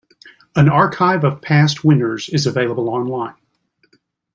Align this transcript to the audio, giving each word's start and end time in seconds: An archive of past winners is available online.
An 0.55 0.67
archive 0.67 1.23
of 1.23 1.43
past 1.43 1.83
winners 1.85 2.27
is 2.29 2.47
available 2.47 2.89
online. 2.89 3.35